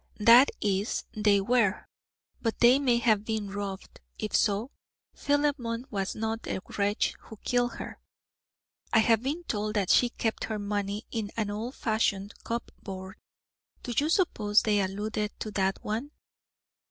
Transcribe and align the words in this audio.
"That 0.19 0.49
is, 0.61 1.03
they 1.13 1.39
were; 1.39 1.85
but 2.41 2.59
they 2.59 2.79
may 2.79 2.97
have 2.97 3.23
been 3.23 3.51
robbed; 3.51 3.99
if 4.17 4.35
so, 4.35 4.71
Philemon 5.13 5.85
was 5.91 6.15
not 6.15 6.41
the 6.41 6.59
wretch 6.75 7.13
who 7.19 7.37
killed 7.43 7.73
her. 7.75 7.99
I 8.91 8.97
have 8.97 9.21
been 9.21 9.43
told 9.43 9.75
that 9.75 9.91
she 9.91 10.09
kept 10.09 10.45
her 10.45 10.57
money 10.57 11.05
in 11.11 11.29
an 11.37 11.51
old 11.51 11.75
fashioned 11.75 12.33
cupboard. 12.43 13.17
Do 13.83 13.93
you 13.95 14.09
suppose 14.09 14.63
they 14.63 14.79
alluded 14.81 15.33
to 15.39 15.51
that 15.51 15.83
one?" 15.83 16.09